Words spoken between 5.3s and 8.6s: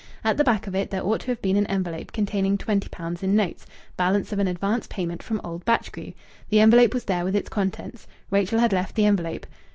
old Batchgrew. The envelope was there with its contents. Rachel